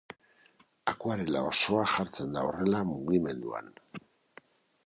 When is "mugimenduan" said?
2.95-3.71